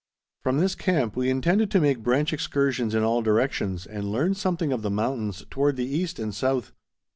From 0.41 0.57
this 0.57 0.73
camp 0.73 1.15
we 1.15 1.29
intended 1.29 1.69
to 1.69 1.79
make 1.79 1.99
branch 2.01 2.33
excursions 2.33 2.95
in 2.95 3.03
all 3.03 3.21
directions 3.21 3.85
and 3.85 4.11
learn 4.11 4.33
something 4.33 4.73
of 4.73 4.81
the 4.81 4.89
mountains 4.89 5.45
toward 5.51 5.75
the 5.75 5.85
east 5.85 6.17
and 6.17 6.33
south. 6.33 6.71